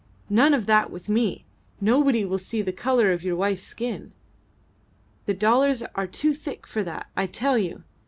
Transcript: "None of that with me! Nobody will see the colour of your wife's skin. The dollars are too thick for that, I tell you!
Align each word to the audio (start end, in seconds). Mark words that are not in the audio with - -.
"None 0.31 0.55
of 0.55 0.65
that 0.65 0.89
with 0.89 1.09
me! 1.09 1.45
Nobody 1.79 2.25
will 2.25 2.39
see 2.39 2.63
the 2.63 2.71
colour 2.73 3.11
of 3.11 3.21
your 3.23 3.35
wife's 3.35 3.61
skin. 3.61 4.13
The 5.27 5.35
dollars 5.35 5.83
are 5.93 6.07
too 6.07 6.33
thick 6.33 6.65
for 6.65 6.81
that, 6.83 7.05
I 7.15 7.27
tell 7.27 7.59
you! 7.59 7.83